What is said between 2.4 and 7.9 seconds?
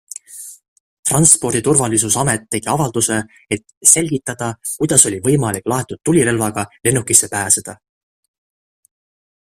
tegi avalduse, et selgitada, kuidas oli võimalik laetud tulirelvaga lennukisse pääseda.